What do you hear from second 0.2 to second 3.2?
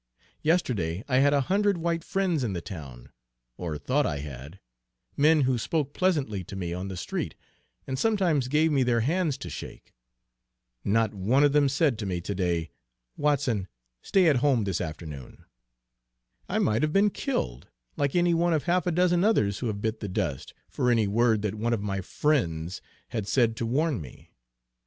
Yesterday I had a hundred white friends in the town,